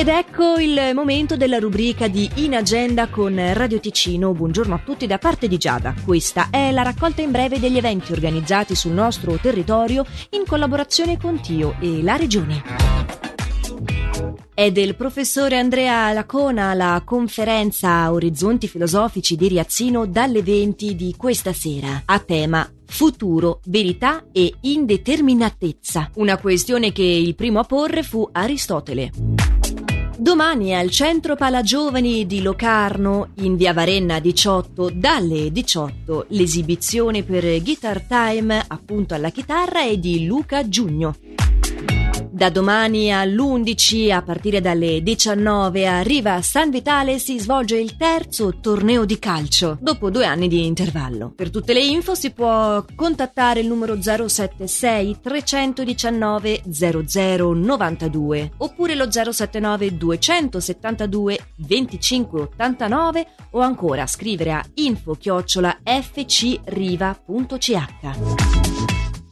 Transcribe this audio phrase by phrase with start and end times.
[0.00, 4.32] Ed ecco il momento della rubrica di In Agenda con Radio Ticino.
[4.32, 5.94] Buongiorno a tutti da parte di Giada.
[6.02, 11.42] Questa è la raccolta in breve degli eventi organizzati sul nostro territorio in collaborazione con
[11.42, 12.62] Tio e la Regione.
[14.54, 21.52] È del professore Andrea Lacona la conferenza Orizzonti filosofici di Riazzino dalle 20 di questa
[21.52, 28.26] sera a tema futuro, verità e indeterminatezza, una questione che il primo a porre fu
[28.32, 29.39] Aristotele.
[30.20, 38.02] Domani al Centro Palagiovani di Locarno, in via Varenna 18, dalle 18, l'esibizione per Guitar
[38.02, 41.16] Time, appunto alla chitarra, è di Luca Giugno.
[42.32, 48.60] Da domani all'11 a partire dalle 19 a Riva San Vitale si svolge il terzo
[48.60, 51.32] torneo di calcio dopo due anni di intervallo.
[51.34, 59.96] Per tutte le info si può contattare il numero 076 319 0092 oppure lo 079
[59.96, 66.38] 272 2589 o ancora scrivere a info chiocciola fcriva.ch.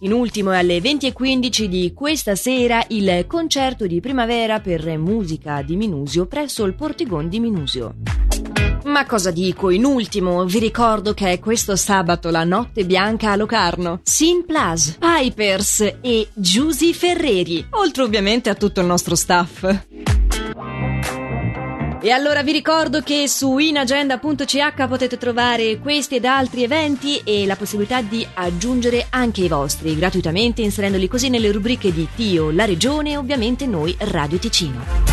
[0.01, 6.27] In ultimo alle 20.15 di questa sera il concerto di primavera per musica di Minusio
[6.27, 7.95] presso il Portigon di Minusio.
[8.85, 9.71] Ma cosa dico?
[9.71, 14.01] In ultimo, vi ricordo che è questo sabato la notte bianca a Locarno.
[14.05, 19.87] Sin Plus, Pipers e Giusy Ferreri, oltre ovviamente a tutto il nostro staff.
[22.01, 27.57] E allora vi ricordo che su inagenda.ch potete trovare questi ed altri eventi e la
[27.57, 33.11] possibilità di aggiungere anche i vostri gratuitamente inserendoli così nelle rubriche di Tio, la Regione
[33.11, 35.08] e ovviamente noi Radio Ticino.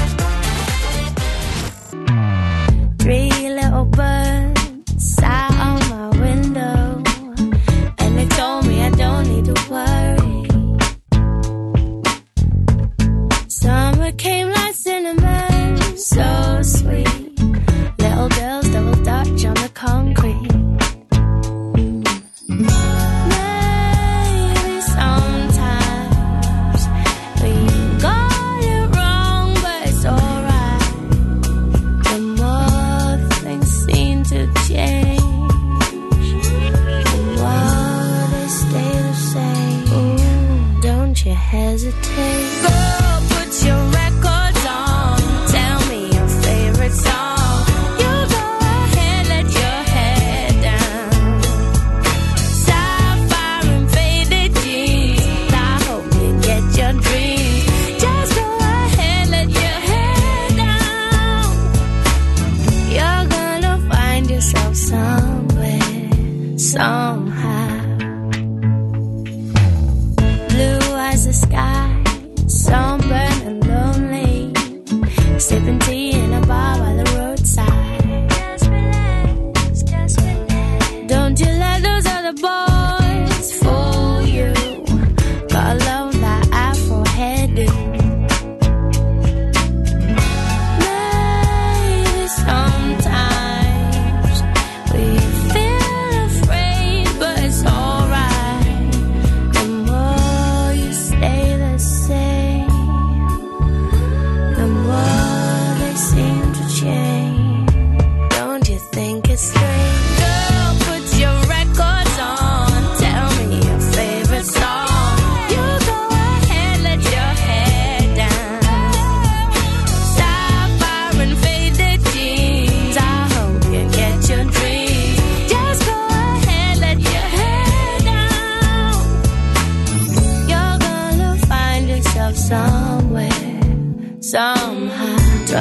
[42.63, 43.81] Girl, put your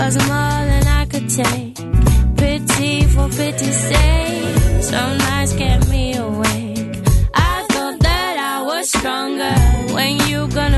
[0.05, 1.75] was more than I could take.
[2.37, 4.83] Pity for pity's sake.
[4.83, 6.97] Some nights kept me awake.
[7.35, 9.55] I thought that I was stronger.
[9.95, 10.74] When you gonna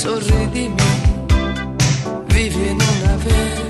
[0.00, 0.74] sorridimi,
[2.28, 3.69] vivi e non avere